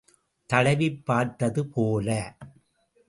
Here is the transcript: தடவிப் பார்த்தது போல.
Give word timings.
தடவிப் 0.49 1.05
பார்த்தது 1.05 1.67
போல. 1.67 2.37